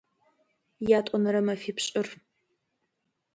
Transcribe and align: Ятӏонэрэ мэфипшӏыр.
Ятӏонэрэ 0.99 1.41
мэфипшӏыр. 1.45 2.07